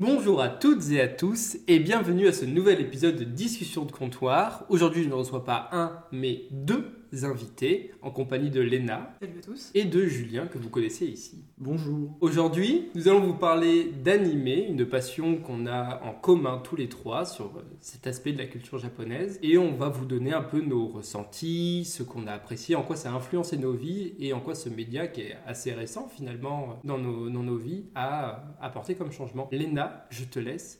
Bonjour 0.00 0.40
à 0.40 0.48
toutes 0.48 0.90
et 0.92 1.02
à 1.02 1.08
tous 1.08 1.58
et 1.68 1.78
bienvenue 1.78 2.26
à 2.26 2.32
ce 2.32 2.46
nouvel 2.46 2.80
épisode 2.80 3.16
de 3.16 3.24
Discussion 3.24 3.84
de 3.84 3.92
comptoir. 3.92 4.64
Aujourd'hui, 4.70 5.02
je 5.02 5.10
ne 5.10 5.14
reçois 5.14 5.44
pas 5.44 5.68
un, 5.72 5.92
mais 6.10 6.44
deux 6.50 6.99
invités 7.24 7.92
en 8.02 8.10
compagnie 8.10 8.50
de 8.50 8.60
Léna 8.60 9.14
Salut 9.20 9.38
à 9.38 9.42
tous. 9.42 9.70
et 9.74 9.84
de 9.84 10.04
Julien 10.06 10.46
que 10.46 10.58
vous 10.58 10.68
connaissez 10.70 11.06
ici. 11.06 11.44
Bonjour. 11.58 12.16
Aujourd'hui, 12.20 12.88
nous 12.94 13.08
allons 13.08 13.20
vous 13.20 13.34
parler 13.34 13.84
d'anime, 14.02 14.46
une 14.46 14.86
passion 14.86 15.36
qu'on 15.36 15.66
a 15.66 16.02
en 16.04 16.12
commun 16.12 16.58
tous 16.62 16.76
les 16.76 16.88
trois 16.88 17.24
sur 17.24 17.46
euh, 17.56 17.62
cet 17.80 18.06
aspect 18.06 18.32
de 18.32 18.38
la 18.38 18.46
culture 18.46 18.78
japonaise. 18.78 19.38
Et 19.42 19.58
on 19.58 19.74
va 19.74 19.88
vous 19.88 20.04
donner 20.06 20.32
un 20.32 20.42
peu 20.42 20.60
nos 20.60 20.86
ressentis, 20.88 21.84
ce 21.84 22.02
qu'on 22.02 22.26
a 22.26 22.32
apprécié, 22.32 22.76
en 22.76 22.82
quoi 22.82 22.96
ça 22.96 23.10
a 23.10 23.14
influencé 23.14 23.56
nos 23.56 23.72
vies 23.72 24.14
et 24.18 24.32
en 24.32 24.40
quoi 24.40 24.54
ce 24.54 24.68
média 24.68 25.06
qui 25.06 25.22
est 25.22 25.36
assez 25.46 25.72
récent 25.72 26.08
finalement 26.08 26.78
dans 26.84 26.98
nos, 26.98 27.28
dans 27.28 27.42
nos 27.42 27.56
vies 27.56 27.84
a 27.94 28.44
apporté 28.60 28.94
comme 28.94 29.12
changement. 29.12 29.48
Léna, 29.52 30.06
je 30.10 30.24
te 30.24 30.38
laisse 30.38 30.79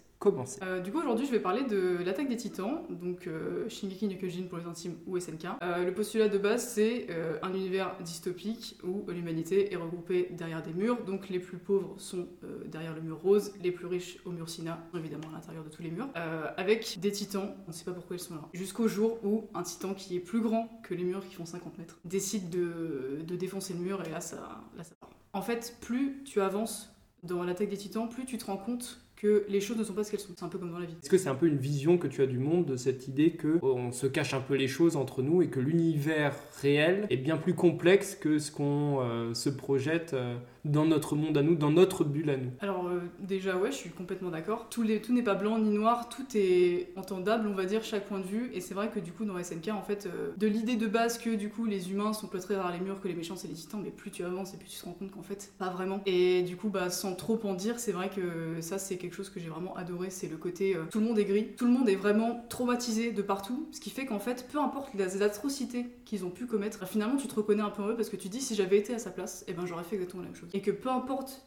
Euh, 0.62 0.80
du 0.80 0.92
coup, 0.92 0.98
aujourd'hui, 0.98 1.24
je 1.24 1.30
vais 1.30 1.40
parler 1.40 1.64
de 1.64 1.96
l'attaque 2.04 2.28
des 2.28 2.36
titans, 2.36 2.82
donc 2.90 3.26
euh, 3.26 3.66
Shingeki 3.70 4.06
no 4.06 4.16
Kyojin 4.16 4.44
pour 4.48 4.58
les 4.58 4.66
intimes 4.66 4.96
ou 5.06 5.18
SNK. 5.18 5.46
Euh, 5.62 5.84
le 5.84 5.94
postulat 5.94 6.28
de 6.28 6.36
base, 6.36 6.68
c'est 6.68 7.06
un 7.42 7.54
univers 7.54 7.96
dystopique 8.02 8.78
où 8.84 9.10
l'humanité 9.10 9.72
est 9.72 9.76
regroupée 9.76 10.28
derrière 10.32 10.62
des 10.62 10.72
murs, 10.72 11.02
donc 11.04 11.28
les 11.30 11.38
plus 11.38 11.56
pauvres 11.56 11.94
sont 11.98 12.28
derrière 12.66 12.94
le 12.94 13.00
mur 13.00 13.20
rose, 13.20 13.52
les 13.62 13.72
plus 13.72 13.86
riches 13.86 14.18
au 14.26 14.30
mur 14.30 14.48
Sina, 14.48 14.78
évidemment 14.94 15.28
à 15.30 15.32
l'intérieur 15.32 15.64
de 15.64 15.70
tous 15.70 15.82
les 15.82 15.90
murs, 15.90 16.08
avec 16.56 16.98
des 17.00 17.12
titans, 17.12 17.54
on 17.66 17.70
ne 17.70 17.72
sait 17.72 17.84
pas 17.84 17.92
pourquoi 17.92 18.16
ils 18.16 18.20
sont 18.20 18.34
là, 18.34 18.42
jusqu'au 18.52 18.88
jour 18.88 19.18
où 19.24 19.48
un 19.54 19.62
titan 19.62 19.94
qui 19.94 20.16
est 20.16 20.20
plus 20.20 20.40
grand 20.40 20.68
que 20.82 20.94
les 20.94 21.04
murs 21.04 21.26
qui 21.26 21.34
font 21.34 21.46
50 21.46 21.78
mètres 21.78 21.98
décide 22.04 22.50
de, 22.50 23.20
de 23.26 23.36
défoncer 23.36 23.72
le 23.72 23.80
mur 23.80 24.02
et 24.06 24.10
là 24.10 24.20
ça, 24.20 24.36
là, 24.76 24.84
ça 24.84 24.94
part. 25.00 25.10
En 25.32 25.42
fait, 25.42 25.76
plus 25.80 26.22
tu 26.24 26.40
avances 26.40 26.94
dans 27.22 27.42
l'attaque 27.42 27.68
des 27.68 27.76
titans, 27.76 28.08
plus 28.08 28.24
tu 28.24 28.38
te 28.38 28.46
rends 28.46 28.56
compte 28.56 29.00
que 29.20 29.44
les 29.48 29.60
choses 29.60 29.76
ne 29.76 29.84
sont 29.84 29.92
pas 29.92 30.02
ce 30.02 30.10
qu'elles 30.10 30.20
sont. 30.20 30.32
C'est 30.34 30.44
un 30.44 30.48
peu 30.48 30.58
comme 30.58 30.70
dans 30.70 30.78
la 30.78 30.86
vie. 30.86 30.94
Est-ce 31.02 31.10
que 31.10 31.18
c'est 31.18 31.28
un 31.28 31.34
peu 31.34 31.46
une 31.46 31.58
vision 31.58 31.98
que 31.98 32.06
tu 32.06 32.22
as 32.22 32.26
du 32.26 32.38
monde 32.38 32.64
de 32.64 32.76
cette 32.76 33.06
idée 33.06 33.32
que 33.32 33.58
oh, 33.60 33.74
on 33.76 33.92
se 33.92 34.06
cache 34.06 34.32
un 34.32 34.40
peu 34.40 34.54
les 34.54 34.68
choses 34.68 34.96
entre 34.96 35.22
nous 35.22 35.42
et 35.42 35.48
que 35.48 35.60
l'univers 35.60 36.34
réel 36.62 37.06
est 37.10 37.18
bien 37.18 37.36
plus 37.36 37.54
complexe 37.54 38.14
que 38.14 38.38
ce 38.38 38.50
qu'on 38.50 39.00
euh, 39.00 39.34
se 39.34 39.50
projette 39.50 40.14
euh, 40.14 40.36
dans 40.64 40.84
notre 40.84 41.16
monde 41.16 41.36
à 41.36 41.42
nous, 41.42 41.54
dans 41.54 41.70
notre 41.70 42.04
bulle 42.04 42.30
à 42.30 42.36
nous 42.36 42.50
Alors 42.60 42.86
euh, 42.88 43.00
déjà 43.20 43.56
ouais, 43.56 43.72
je 43.72 43.76
suis 43.76 43.90
complètement 43.90 44.30
d'accord. 44.30 44.68
Tout, 44.70 44.84
n'est 44.84 45.22
pas 45.22 45.34
blanc 45.34 45.58
ni 45.58 45.70
noir, 45.70 46.08
tout 46.08 46.24
est 46.34 46.92
entendable, 46.96 47.48
on 47.48 47.54
va 47.54 47.64
dire, 47.64 47.82
chaque 47.82 48.06
point 48.06 48.20
de 48.20 48.26
vue. 48.26 48.50
Et 48.52 48.60
c'est 48.60 48.74
vrai 48.74 48.90
que 48.90 49.00
du 49.00 49.12
coup 49.12 49.24
dans 49.24 49.42
SNK, 49.42 49.68
en 49.68 49.82
fait, 49.82 50.06
euh, 50.06 50.32
de 50.36 50.46
l'idée 50.46 50.76
de 50.76 50.86
base 50.86 51.18
que 51.18 51.30
du 51.30 51.48
coup 51.48 51.66
les 51.66 51.90
humains 51.92 52.12
sont 52.12 52.26
cloîtrés 52.26 52.54
derrière 52.54 52.72
les 52.72 52.80
murs, 52.80 53.00
que 53.00 53.08
les 53.08 53.14
méchants 53.14 53.36
c'est 53.36 53.48
les 53.48 53.54
titans, 53.54 53.80
mais 53.82 53.90
plus 53.90 54.10
tu 54.10 54.24
avances 54.24 54.54
et 54.54 54.56
plus 54.56 54.68
tu 54.68 54.78
te 54.78 54.84
rends 54.84 54.92
compte 54.92 55.10
qu'en 55.10 55.22
fait 55.22 55.52
pas 55.58 55.70
vraiment. 55.70 56.00
Et 56.06 56.42
du 56.42 56.56
coup 56.56 56.68
bah 56.68 56.90
sans 56.90 57.14
trop 57.14 57.38
en 57.44 57.54
dire, 57.54 57.78
c'est 57.78 57.92
vrai 57.92 58.10
que 58.10 58.60
ça 58.60 58.78
c'est 58.78 58.96
quelque 58.96 59.14
chose 59.14 59.30
que 59.30 59.40
j'ai 59.40 59.48
vraiment 59.48 59.76
adoré, 59.76 60.10
c'est 60.10 60.28
le 60.28 60.36
côté 60.36 60.76
euh, 60.76 60.84
tout 60.90 61.00
le 61.00 61.06
monde 61.06 61.18
est 61.18 61.24
gris, 61.24 61.48
tout 61.56 61.66
le 61.66 61.72
monde 61.72 61.88
est 61.88 61.96
vraiment 61.96 62.44
traumatisé 62.48 63.12
de 63.12 63.22
partout, 63.22 63.68
ce 63.72 63.80
qui 63.80 63.90
fait 63.90 64.06
qu'en 64.06 64.18
fait 64.18 64.46
peu 64.50 64.58
importe 64.58 64.94
les 64.94 65.22
atrocités 65.22 65.86
qu'ils 66.04 66.24
ont 66.24 66.30
pu 66.30 66.46
commettre, 66.46 66.86
finalement 66.86 67.16
tu 67.16 67.26
te 67.26 67.34
reconnais 67.34 67.62
un 67.62 67.70
peu 67.70 67.82
en 67.82 67.88
eux 67.88 67.96
parce 67.96 68.08
que 68.08 68.16
tu 68.16 68.28
dis 68.28 68.40
si 68.40 68.54
j'avais 68.54 68.78
été 68.78 68.94
à 68.94 68.98
sa 68.98 69.10
place, 69.10 69.44
et 69.48 69.52
ben 69.52 69.66
j'aurais 69.66 69.84
fait 69.84 69.96
exactement 69.96 70.22
la 70.22 70.28
même 70.28 70.36
chose. 70.36 70.49
Et 70.52 70.62
que 70.62 70.70
peu 70.70 70.88
importe 70.88 71.44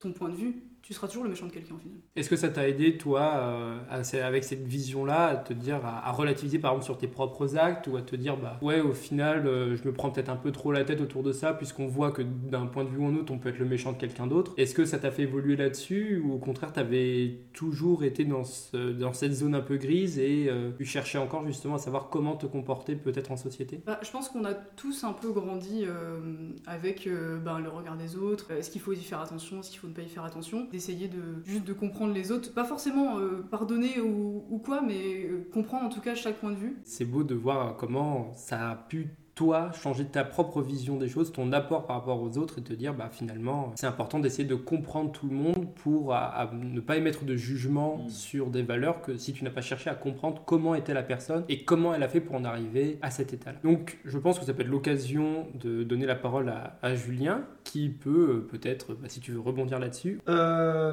ton 0.00 0.12
point 0.12 0.28
de 0.28 0.36
vue, 0.36 0.75
tu 0.86 0.94
seras 0.94 1.08
toujours 1.08 1.24
le 1.24 1.30
méchant 1.30 1.46
de 1.46 1.50
quelqu'un 1.52 1.74
au 1.74 1.78
final. 1.78 1.98
Est-ce 2.14 2.30
que 2.30 2.36
ça 2.36 2.48
t'a 2.48 2.68
aidé, 2.68 2.96
toi, 2.96 3.22
euh, 3.38 3.78
à- 3.90 4.24
avec 4.24 4.44
cette 4.44 4.64
vision-là, 4.64 5.26
à 5.26 5.36
te 5.36 5.52
dire, 5.52 5.84
à, 5.84 6.06
à 6.08 6.12
relativiser 6.12 6.60
par 6.60 6.70
exemple 6.70 6.84
sur 6.84 6.96
tes 6.96 7.08
propres 7.08 7.56
actes 7.56 7.88
ou 7.88 7.96
à 7.96 8.02
te 8.02 8.14
dire, 8.14 8.36
bah 8.36 8.56
ouais, 8.62 8.80
au 8.80 8.92
final, 8.92 9.48
euh, 9.48 9.76
je 9.76 9.82
me 9.84 9.92
prends 9.92 10.10
peut-être 10.12 10.28
un 10.28 10.36
peu 10.36 10.52
trop 10.52 10.70
la 10.70 10.84
tête 10.84 11.00
autour 11.00 11.24
de 11.24 11.32
ça, 11.32 11.52
puisqu'on 11.54 11.88
voit 11.88 12.12
que 12.12 12.22
d'un 12.22 12.66
point 12.66 12.84
de 12.84 12.88
vue 12.90 12.98
ou 12.98 13.06
un 13.06 13.16
autre, 13.16 13.32
on 13.32 13.38
peut 13.38 13.48
être 13.48 13.58
le 13.58 13.64
méchant 13.66 13.90
de 13.92 13.96
quelqu'un 13.98 14.28
d'autre. 14.28 14.54
Est-ce 14.58 14.74
que 14.74 14.84
ça 14.84 14.98
t'a 14.98 15.10
fait 15.10 15.22
évoluer 15.22 15.56
là-dessus 15.56 16.22
ou 16.24 16.34
au 16.34 16.38
contraire, 16.38 16.72
t'avais 16.72 17.40
toujours 17.52 18.04
été 18.04 18.24
dans, 18.24 18.44
ce- 18.44 18.92
dans 18.92 19.12
cette 19.12 19.32
zone 19.32 19.56
un 19.56 19.60
peu 19.62 19.78
grise 19.78 20.20
et 20.20 20.46
euh, 20.48 20.70
tu 20.78 20.84
cherchais 20.84 21.18
encore 21.18 21.44
justement 21.46 21.74
à 21.74 21.78
savoir 21.78 22.10
comment 22.10 22.36
te 22.36 22.46
comporter 22.46 22.94
peut-être 22.94 23.32
en 23.32 23.36
société? 23.36 23.80
Bah, 23.84 23.98
je 24.02 24.10
pense 24.12 24.28
qu'on 24.28 24.44
a 24.44 24.54
tous 24.54 25.02
un 25.02 25.12
peu 25.12 25.32
grandi 25.32 25.82
euh, 25.84 26.20
avec 26.66 27.08
ben, 27.44 27.58
le 27.58 27.68
regard 27.70 27.96
des 27.96 28.16
autres, 28.16 28.52
est-ce 28.52 28.70
qu'il 28.70 28.80
faut 28.80 28.92
y 28.92 28.96
faire 28.96 29.20
attention, 29.20 29.60
est-ce 29.60 29.70
qu'il 29.70 29.80
faut 29.80 29.88
ne 29.88 29.92
pas 29.92 30.02
y 30.02 30.08
faire 30.08 30.24
attention, 30.24 30.66
d'essayer 30.76 31.08
de 31.08 31.42
juste 31.44 31.64
de 31.64 31.72
comprendre 31.72 32.12
les 32.12 32.30
autres, 32.30 32.52
pas 32.52 32.64
forcément 32.64 33.18
euh, 33.18 33.42
pardonner 33.50 33.98
ou, 34.00 34.44
ou 34.50 34.58
quoi, 34.58 34.82
mais 34.82 35.24
euh, 35.24 35.48
comprendre 35.52 35.86
en 35.86 35.88
tout 35.88 36.02
cas 36.02 36.14
chaque 36.14 36.36
point 36.36 36.50
de 36.50 36.56
vue. 36.56 36.76
C'est 36.84 37.06
beau 37.06 37.24
de 37.24 37.34
voir 37.34 37.76
comment 37.76 38.32
ça 38.34 38.70
a 38.70 38.76
pu 38.76 39.08
toi 39.36 39.70
changer 39.72 40.06
ta 40.06 40.24
propre 40.24 40.62
vision 40.62 40.96
des 40.96 41.08
choses, 41.08 41.30
ton 41.30 41.52
apport 41.52 41.86
par 41.86 41.96
rapport 41.98 42.20
aux 42.22 42.38
autres 42.38 42.58
et 42.58 42.62
te 42.62 42.72
dire 42.72 42.94
bah 42.94 43.10
finalement 43.12 43.72
c'est 43.76 43.86
important 43.86 44.18
d'essayer 44.18 44.48
de 44.48 44.54
comprendre 44.54 45.12
tout 45.12 45.28
le 45.28 45.34
monde 45.36 45.66
pour 45.74 46.14
à- 46.14 46.24
à 46.40 46.50
ne 46.54 46.80
pas 46.80 46.96
émettre 46.96 47.24
de 47.24 47.36
jugement 47.36 47.98
Mm. 47.98 48.08
sur 48.08 48.46
des 48.48 48.62
valeurs 48.62 49.02
que 49.02 49.16
si 49.18 49.32
tu 49.34 49.44
n'as 49.44 49.50
pas 49.50 49.60
cherché 49.60 49.90
à 49.90 49.94
comprendre 49.94 50.42
comment 50.46 50.74
était 50.74 50.94
la 50.94 51.02
personne 51.02 51.44
et 51.50 51.64
comment 51.64 51.94
elle 51.94 52.02
a 52.02 52.08
fait 52.08 52.20
pour 52.20 52.34
en 52.34 52.44
arriver 52.44 52.98
à 53.02 53.10
cet 53.10 53.34
état-là. 53.34 53.58
Donc 53.62 53.98
je 54.06 54.18
pense 54.18 54.38
que 54.38 54.44
ça 54.46 54.54
peut 54.54 54.62
être 54.62 54.68
l'occasion 54.68 55.46
de 55.54 55.84
donner 55.84 56.06
la 56.06 56.16
parole 56.16 56.48
à, 56.48 56.78
à 56.82 56.94
Julien 56.94 57.42
qui 57.64 57.90
peut 57.90 58.30
euh, 58.30 58.48
peut-être, 58.50 58.94
bah, 58.94 59.08
si 59.08 59.20
tu 59.20 59.32
veux 59.32 59.40
rebondir 59.40 59.78
là-dessus, 59.78 60.18
Euh, 60.28 60.92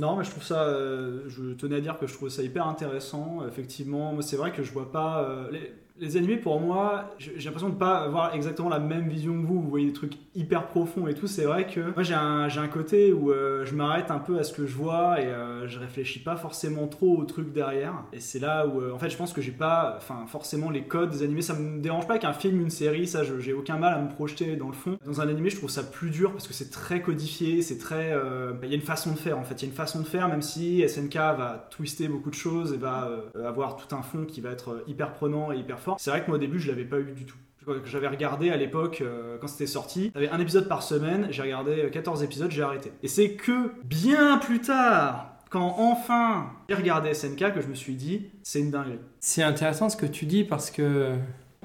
non, 0.00 0.16
mais 0.16 0.24
je 0.24 0.30
trouve 0.30 0.44
ça. 0.44 0.62
euh, 0.64 1.24
je 1.28 1.52
tenais 1.54 1.76
à 1.76 1.80
dire 1.80 1.98
que 1.98 2.06
je 2.06 2.14
trouve 2.14 2.28
ça 2.28 2.42
hyper 2.42 2.66
intéressant. 2.68 3.38
Effectivement, 3.48 4.12
moi, 4.12 4.22
c'est 4.22 4.36
vrai 4.36 4.52
que 4.52 4.62
je 4.62 4.72
vois 4.72 4.92
pas. 4.92 5.22
euh, 5.24 5.50
les, 5.50 5.72
les 6.00 6.16
animés, 6.16 6.36
pour 6.36 6.60
moi, 6.60 7.14
j'ai 7.18 7.32
l'impression 7.44 7.68
de 7.68 7.74
pas 7.74 7.98
avoir 7.98 8.34
exactement 8.34 8.68
la 8.68 8.78
même 8.78 9.08
vision 9.08 9.32
que 9.40 9.46
vous. 9.46 9.60
Vous 9.60 9.68
voyez 9.68 9.86
des 9.86 9.92
trucs 9.92 10.14
hyper 10.34 10.66
profonds 10.68 11.06
et 11.08 11.14
tout. 11.14 11.26
C'est 11.26 11.44
vrai 11.44 11.66
que 11.66 11.80
moi, 11.94 12.02
j'ai 12.02 12.14
un, 12.14 12.48
un 12.48 12.68
côté 12.68 13.12
où 13.12 13.30
euh, 13.30 13.64
je 13.64 13.74
m'arrête 13.74 14.10
un 14.10 14.18
peu 14.18 14.38
à 14.38 14.42
ce 14.42 14.52
que 14.52 14.66
je 14.66 14.74
vois 14.74 15.20
et 15.20 15.26
euh, 15.26 15.68
je 15.68 15.78
réfléchis 15.78 16.20
pas 16.20 16.36
forcément 16.36 16.86
trop 16.88 17.16
au 17.18 17.24
truc 17.24 17.52
derrière. 17.52 17.94
Et 18.12 18.20
c'est 18.20 18.38
là 18.38 18.66
où, 18.66 18.80
euh, 18.80 18.92
en 18.92 18.98
fait, 18.98 19.10
je 19.10 19.16
pense 19.16 19.32
que 19.32 19.40
j'ai 19.40 19.52
pas. 19.52 19.94
Enfin, 19.98 20.24
forcément, 20.26 20.70
les 20.70 20.82
codes 20.82 21.10
des 21.10 21.22
animés, 21.22 21.42
ça 21.42 21.54
me 21.54 21.80
dérange 21.80 22.06
pas 22.06 22.18
qu'un 22.18 22.32
film, 22.32 22.60
une 22.60 22.70
série, 22.70 23.06
ça, 23.06 23.22
j'ai 23.38 23.52
aucun 23.52 23.76
mal 23.76 23.94
à 23.94 24.00
me 24.00 24.08
projeter 24.08 24.56
dans 24.56 24.68
le 24.68 24.72
fond. 24.74 24.98
Dans 25.04 25.20
un 25.20 25.28
animé, 25.28 25.50
je 25.50 25.56
trouve 25.56 25.70
ça 25.70 25.82
plus 25.82 26.10
dur 26.10 26.32
parce 26.32 26.48
que 26.48 26.54
c'est 26.54 26.70
très 26.70 27.02
codifié, 27.02 27.60
c'est 27.62 27.78
très. 27.78 28.12
euh, 28.12 28.52
Il 28.62 28.68
y 28.70 28.72
a 28.72 28.76
une 28.76 28.80
façon 28.82 29.12
de 29.12 29.18
faire 29.18 29.38
en 29.38 29.44
fait. 29.44 29.54
Il 29.56 29.62
y 29.62 29.64
a 29.66 29.68
une 29.68 29.76
façon 29.76 30.00
de 30.00 30.06
faire, 30.06 30.28
même 30.28 30.42
si 30.42 30.86
SNK 30.88 31.14
va 31.14 31.68
twister 31.70 32.08
beaucoup 32.08 32.30
de 32.30 32.34
choses 32.34 32.72
et 32.72 32.76
va 32.78 33.10
avoir 33.44 33.76
tout 33.76 33.94
un 33.94 34.02
fond 34.02 34.24
qui 34.24 34.40
va 34.40 34.50
être 34.50 34.82
hyper 34.86 35.12
prenant 35.12 35.52
et 35.52 35.56
hyper 35.58 35.78
fort. 35.78 35.89
C'est 35.98 36.10
vrai 36.10 36.22
que 36.22 36.28
moi 36.28 36.36
au 36.36 36.40
début, 36.40 36.58
je 36.58 36.68
l'avais 36.68 36.84
pas 36.84 36.98
eu 36.98 37.12
du 37.12 37.24
tout. 37.24 37.36
J'avais 37.84 38.08
regardé 38.08 38.50
à 38.50 38.56
l'époque 38.56 39.00
euh, 39.00 39.36
quand 39.40 39.46
c'était 39.46 39.66
sorti. 39.66 40.10
T'avais 40.12 40.30
un 40.30 40.40
épisode 40.40 40.66
par 40.66 40.82
semaine, 40.82 41.28
j'ai 41.30 41.42
regardé 41.42 41.84
euh, 41.84 41.90
14 41.90 42.22
épisodes, 42.22 42.50
j'ai 42.50 42.62
arrêté. 42.62 42.90
Et 43.02 43.08
c'est 43.08 43.34
que 43.34 43.72
bien 43.84 44.38
plus 44.38 44.60
tard, 44.60 45.36
quand 45.50 45.76
enfin 45.78 46.52
j'ai 46.68 46.74
regardé 46.74 47.12
SNK, 47.12 47.52
que 47.54 47.60
je 47.60 47.68
me 47.68 47.74
suis 47.74 47.94
dit, 47.94 48.30
c'est 48.42 48.60
une 48.60 48.70
dinguerie. 48.70 48.98
C'est 49.20 49.42
intéressant 49.42 49.88
ce 49.88 49.96
que 49.96 50.06
tu 50.06 50.26
dis 50.26 50.44
parce 50.44 50.70
que 50.70 51.14